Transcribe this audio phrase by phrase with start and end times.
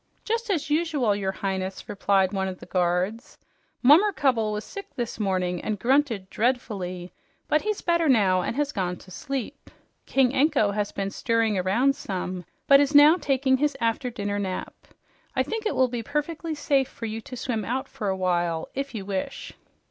[0.23, 3.37] "Just as usual, your Highness," replied one of the guards.
[3.83, 7.13] "Mummercubble was sick this morning and grunted dreadfully,
[7.47, 9.69] but he's better now and has gone to sleep.
[10.07, 14.73] King Anko has been stirring around some, but is now taking his after dinner nap.
[15.35, 18.69] I think it will be perfectly safe for you to swim out for a while,
[18.73, 19.53] if you wish."